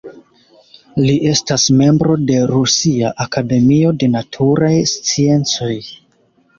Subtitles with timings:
[1.07, 5.75] Li estas membro de Rusia Akademio de Naturaj Sciencoj.